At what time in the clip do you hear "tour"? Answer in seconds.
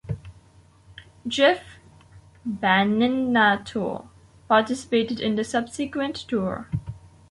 6.15-6.67